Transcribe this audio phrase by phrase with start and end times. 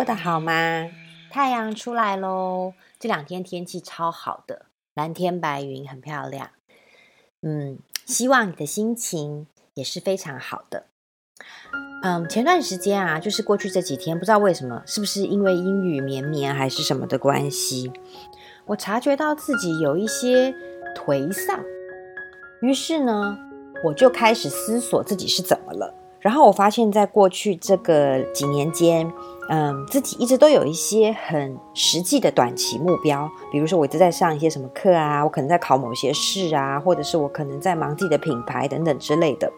[0.00, 0.88] 过得好吗？
[1.30, 2.72] 太阳出来喽！
[2.98, 6.52] 这两天天气超好的，蓝天白云，很漂亮。
[7.42, 10.86] 嗯，希望你的心情也是非常好的。
[12.02, 17.92] 嗯，前段时间啊，就是过去这几天，不知道为什么，是不是因为阴雨绵绵还是什么的关系，
[18.64, 20.54] 我察觉到自己有一些
[20.96, 21.62] 颓丧。
[22.62, 23.38] 于是呢，
[23.84, 25.94] 我就开始思索自己是怎么了。
[26.20, 29.10] 然后我发现，在过去这个几年间，
[29.48, 39.50] 嗯，自己一直都有一些很实际的短期目标，比如说我一直在上一些什么课啊，我可能在考某些试啊，或者是我可能在忙自己的品牌等等之类的。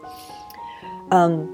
[1.11, 1.48] 嗯，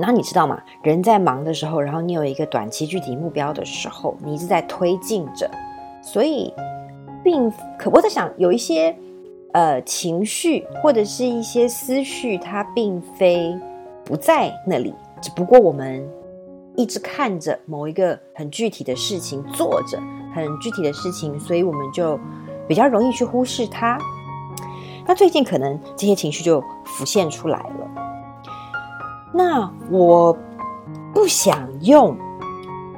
[0.00, 0.60] 那你知道吗？
[0.82, 5.48] 人在忙的时候，然后你有一个短期具体目标的时候，你一直在推进着，
[6.02, 6.52] 所以
[7.22, 8.92] 并可我在想，有一些
[9.52, 13.56] 呃情绪或者是一些思绪，它并非。
[14.06, 16.08] 不在那里，只不过我们
[16.76, 20.00] 一直看着某一个很具体的事情，做着
[20.32, 22.16] 很具体的事情，所以我们就
[22.68, 23.98] 比较容易去忽视它。
[25.04, 27.90] 那最近可能这些情绪就浮现出来了。
[29.34, 30.36] 那我
[31.12, 32.16] 不想用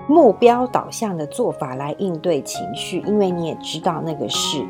[0.09, 4.63] 目标导向的做法来应对情绪，因为你也知道那个是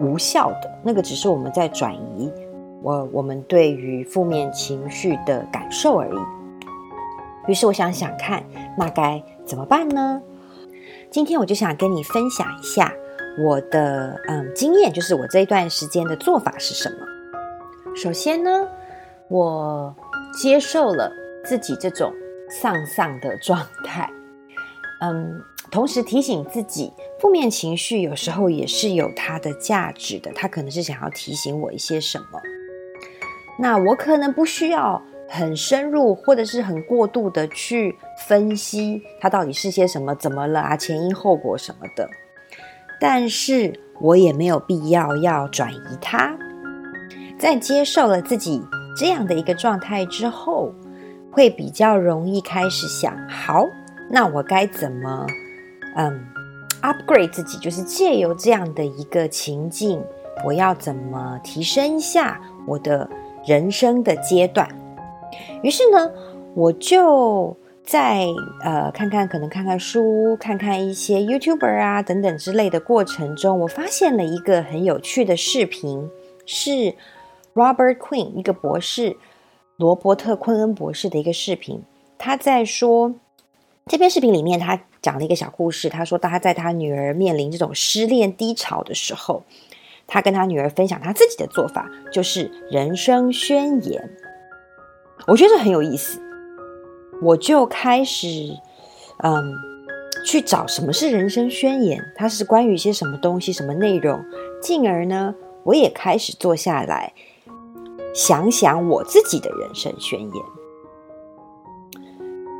[0.00, 2.28] 无效的，那个只是我们在转移。
[2.82, 6.18] 我我们对于负面情绪的感受而已。
[7.46, 8.44] 于是我想想看，
[8.76, 10.20] 那该怎么办呢？
[11.10, 12.92] 今天我就想跟你分享一下
[13.42, 16.96] 我的嗯经验，就是我这一段时间的做法是什么。
[17.96, 18.68] 首先呢，
[19.28, 19.94] 我
[20.38, 21.10] 接受了
[21.44, 22.12] 自己这种
[22.50, 24.10] 丧丧的状态，
[25.00, 25.40] 嗯，
[25.70, 32.38] 同时提醒自己，负面情绪有时候也是有它的价值的，它可能是想要提醒我一些什么。
[33.60, 42.08] 那我可能不需要很深入或者是很过度的去分析它到底是些什么，怎么了啊，前因后果什么的，
[43.00, 46.36] 但是我也没有必要要转移它。
[47.36, 48.62] 在接受了自己
[48.96, 50.72] 这样的一个状态之后，
[51.30, 53.66] 会比较容易开始想：好，
[54.08, 55.26] 那我该怎么
[55.96, 56.26] 嗯
[56.82, 57.58] upgrade 自己？
[57.58, 60.02] 就是借由这样的一个情境，
[60.44, 63.08] 我要怎么提升一下我的。
[63.48, 64.68] 人生的阶段，
[65.62, 66.12] 于是呢，
[66.54, 68.26] 我就在
[68.62, 76.10] 呃看看，可能看看书，看看一些 YouTuber 啊等等之类的过程中，我发现了一个很有趣的视频，
[76.44, 76.94] 是
[77.54, 79.16] Robert Quinn 一个博士，
[79.76, 81.82] 罗伯特·昆恩博士的一个视频。
[82.18, 83.14] 他在说
[83.86, 85.88] 这篇视频里面，他讲了一个小故事。
[85.88, 89.42] 他说，他在他女儿面临这种失恋低潮的时候。
[90.08, 94.10] 他跟他女儿分享他自己的做法，就是人生宣言。
[95.26, 96.18] 我觉得很有意思，
[97.20, 98.28] 我就开始
[99.22, 99.54] 嗯
[100.24, 104.24] 去找什么是人生宣言，它是关于一些什么东西、什么内容。
[104.62, 107.12] 进而呢，我也开始坐下来
[108.14, 110.44] 想想我自己的人生宣言，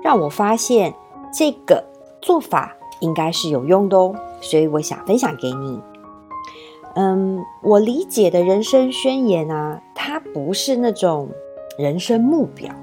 [0.05, 0.95] 让我发现
[1.33, 1.83] 这个
[2.21, 5.81] 做法应该是有用的哦，所以我想分享给你。
[7.01, 11.29] 嗯，我理解的人生宣言啊，它不是那种
[11.79, 12.75] 人生目标，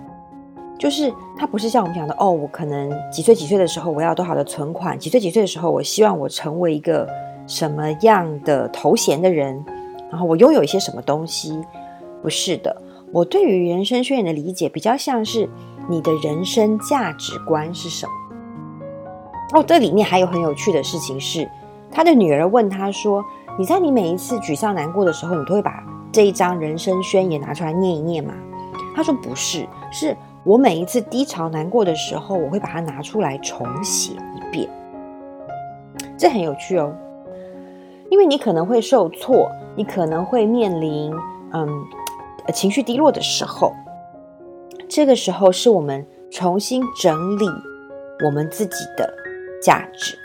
[0.79, 7.05] 就是它不是像我们讲的哦，我可能几岁几岁的时候我要多少的存款，几岁几岁的时候我希望我成为一个
[7.45, 9.61] 什么样的头衔的人，
[10.09, 11.61] 然后我拥有一些什么东西，
[12.21, 12.73] 不是的。
[13.11, 15.49] 我对于人生宣言的理解比较像是
[15.89, 18.13] 你的人生价值观是什么。
[19.59, 21.49] 哦，这里面还有很有趣的事情是，
[21.91, 23.21] 他的女儿问他说。
[23.57, 28.33] 你在你每一次沮丧难过的时候，你都会把这一张人生宣言拿出来念一念吗？
[28.93, 34.69] 他说不是，是我每一次低潮难过的时候，我会把它拿出来重写一遍。
[36.17, 36.94] 这很有趣哦，
[38.09, 41.13] 因为你可能会受挫，你可能会面临
[41.53, 41.69] 嗯
[42.53, 43.74] 情绪低落的时候，
[44.89, 47.45] 这个时候是我们重新整理
[48.25, 49.09] 我们自己的
[49.62, 50.18] 价值。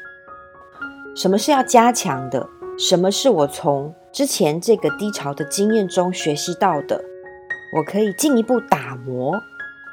[1.14, 2.44] 什么是要加强的？
[2.80, 6.98] 什么是我从之前这个低潮的经验中学习到的？
[7.76, 9.38] 我可以进一步打磨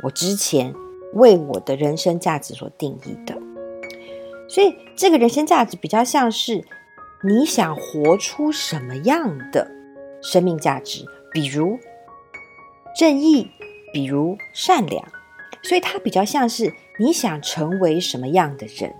[0.04, 0.74] 我之前
[1.14, 3.38] 为我的人生价值所定义的。
[4.48, 6.64] 所以，这个人生价值比较像是
[7.26, 9.70] 你想活出什么样的
[10.22, 11.04] 生命价值，
[11.34, 11.78] 比如
[12.98, 13.52] 正义，
[13.92, 15.06] 比如善良。
[15.62, 18.96] 所以，它比较像是你想成为什么样的人，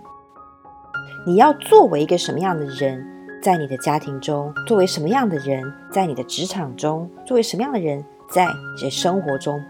[1.26, 3.14] 你要作为一个什么样的人。
[3.40, 9.60] 在你的家庭中，作为什么样的人；在你的职场中，作为什么样的人；在你的生活中，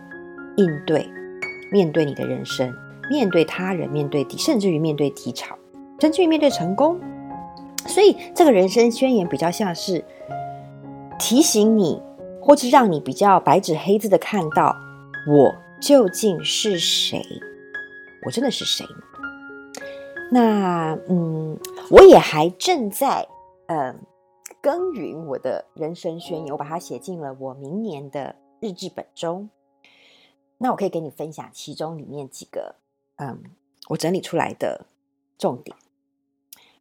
[0.57, 1.07] 应对、
[1.71, 2.75] 面对你的人生，
[3.11, 5.55] 面对他人、面对低，甚至于面对低潮，
[6.01, 6.99] 甚至于面对成功。
[7.87, 10.03] 所以，这个人生宣言比较像是
[11.19, 12.03] 提醒你，
[12.41, 14.75] 或是让你比较白纸黑字的看到
[15.27, 17.23] 我究竟是谁，
[18.27, 18.85] 我真的是谁？
[20.31, 21.57] 那嗯，
[21.91, 23.27] 我也还正在
[23.69, 23.95] 呃
[24.61, 29.49] 耕耘我的人生宣言，我把它写进了我明年的日记本中。
[30.59, 32.75] 那我可以给你分享其中里面几个
[33.17, 33.43] 嗯，
[33.91, 34.87] 我整理出来的
[35.39, 35.77] 重点。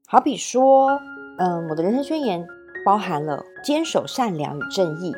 [0.07, 0.99] 好比说，
[1.37, 2.47] 嗯，我的人生宣言
[2.85, 5.13] 包含了坚守善良与正义，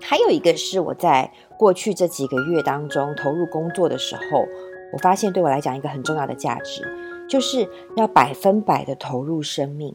[0.00, 4.44] 还有一个是我在过去这几个月当中投入工作的时候，
[4.92, 6.82] 我发现对我来讲一个很重要的价值，
[7.28, 9.94] 就是要百分百的投入生命。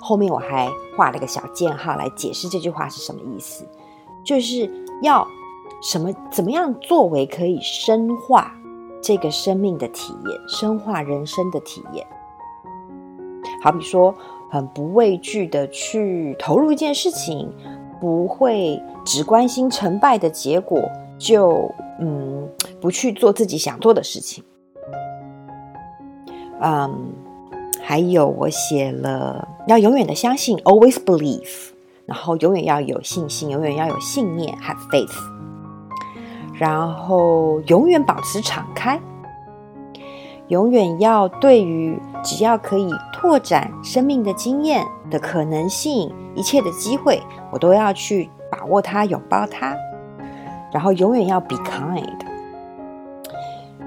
[0.00, 3.66] 后面我还画了个小箭号来解释这句话是什么意思，
[4.24, 4.70] 就是
[5.02, 5.26] 要
[5.82, 8.52] 什么怎么样作为可以深化
[9.02, 12.06] 这个生命的体验，深化人生的体验。
[13.62, 14.14] 好比说，
[14.50, 17.52] 很不畏惧的去投入一件事情，
[18.00, 20.80] 不会只关心成败的结果，
[21.18, 22.48] 就嗯
[22.80, 24.44] 不去做自己想做的事情。
[26.60, 27.12] 嗯，
[27.88, 31.68] 还有我写了要永远的相信，always believe，
[32.04, 35.14] 然后永远要有信心，永远要有信念，have faith，
[36.52, 39.00] 然后永远保持敞开。
[40.48, 47.22] 永远要对于只要可以拓展生命的经验的可能性，一切的机会，
[47.52, 49.76] 我都要去把握它，拥抱它。
[50.72, 52.18] 然后永远要 be kind，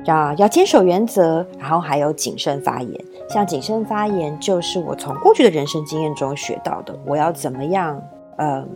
[0.10, 3.06] 要要坚守原则，然后还有谨慎发言。
[3.30, 8.02] 像谨慎发言，就是我从过去的人生经验中学到的，我要怎么样，
[8.38, 8.68] 嗯，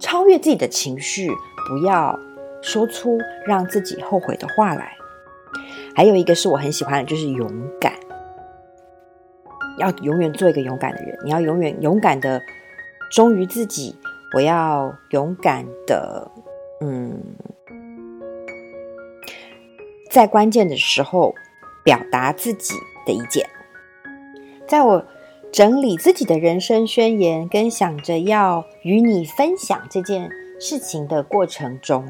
[0.00, 1.30] 超越自己的情绪，
[1.68, 2.18] 不要
[2.60, 3.16] 说出
[3.46, 4.92] 让自己后悔的话来。
[5.94, 7.48] 还有一个是我很喜欢的，就是勇
[7.80, 7.92] 敢。
[9.78, 12.42] 要永远做一个勇敢的人，你要永远勇敢的
[13.12, 13.96] 忠于自己。
[14.34, 16.30] 我要勇敢的，
[16.80, 17.16] 嗯，
[20.08, 21.34] 在关键的时候
[21.84, 22.74] 表达自己
[23.06, 23.48] 的意见。
[24.66, 25.04] 在我
[25.52, 32.06] 整理自己的人生宣言，跟想着要与你分享这件事情的过程中，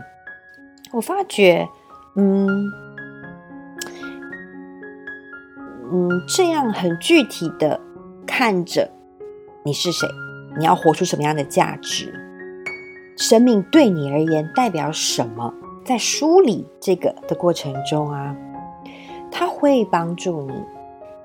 [0.92, 1.68] 我发觉，
[2.16, 2.48] 嗯。
[5.90, 7.80] 嗯，这样很具体的
[8.26, 8.90] 看着
[9.64, 10.06] 你是谁，
[10.58, 12.12] 你要活出什么样的价值，
[13.16, 15.54] 生命对你而言代表什么？
[15.88, 18.36] 在梳理这个的过程中啊，
[19.32, 20.52] 它会帮助你，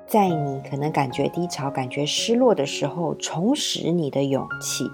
[0.08, 4.90] 在你可能感觉低潮、感觉失落的时候，重拾你的勇气，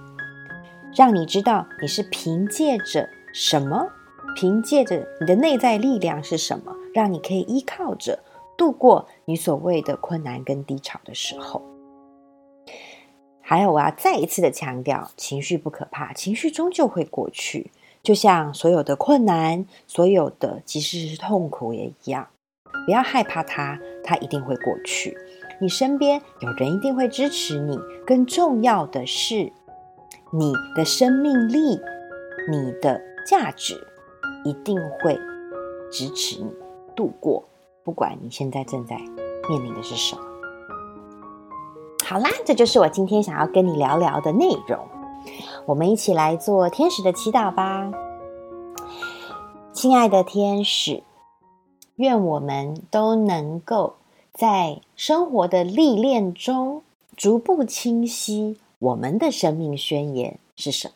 [0.96, 3.88] 让你知道你是凭借着什么，
[4.36, 8.18] 凭借着你的内在力量是什么，让你可以依靠着。
[8.58, 11.62] 度过你所谓的困难跟低潮的时候，
[13.40, 17.70] 还有我要再一次的强调，情绪不可怕，情绪终究会过去。
[18.02, 22.28] 就像所有的困难，所有的即使是痛苦也一样，
[22.86, 25.18] 不要害怕它，它一定会过去。
[25.62, 29.52] 你身边有人一定会支持你，更重要的是，
[30.32, 31.80] 你的生命力，
[32.50, 33.86] 你的价值
[34.46, 35.20] 一定会
[35.92, 36.50] 支持你
[36.96, 37.44] 度过。
[37.84, 38.96] 不管你现在正在
[39.50, 40.22] 面临的是什么，
[42.06, 44.88] 好啦，这就是我今天想要跟你聊聊的内容。
[45.66, 47.92] 我们一起来做天使的祈祷吧，
[49.74, 51.04] 亲爱的天使，
[51.96, 53.96] 愿我们都能够
[54.34, 56.82] 在生活的历练中
[57.16, 60.94] 逐步清晰我们的生命宣言是什么，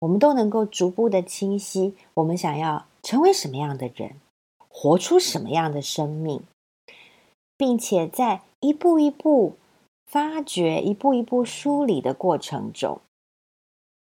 [0.00, 4.16] 我们都能够逐步的清晰我们想要成为什么样的人。
[4.72, 6.42] 活出什么样的生命，
[7.56, 9.56] 并且在一步一步
[10.06, 13.00] 发掘、一步一步梳理的过程中，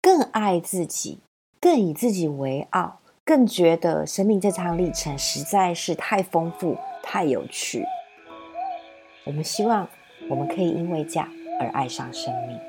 [0.05, 1.21] 更爱自己，
[1.59, 7.87] 更以自己为傲，更觉得生命这趟历程实在是太丰富、太有趣。
[9.25, 9.89] 我们希望
[10.29, 11.27] 我们可以因为这样
[11.59, 12.61] 而爱上生命。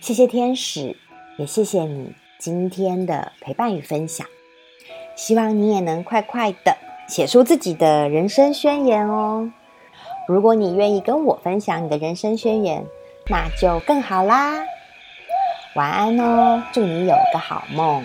[0.00, 0.96] 谢谢天使，
[1.38, 4.26] 也谢谢你今天的陪伴与分享。
[5.14, 6.76] 希望你也能快快的
[7.06, 9.48] 写出自己的人生宣言哦。
[10.26, 12.84] 如果你愿意跟我分享你的人生宣言，
[13.30, 14.64] 那就更好啦。
[15.74, 18.04] 晚安哦，祝你有个好梦。